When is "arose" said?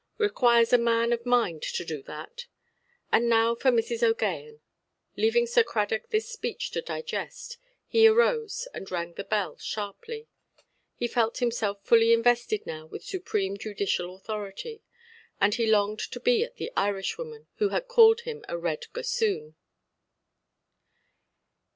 8.07-8.67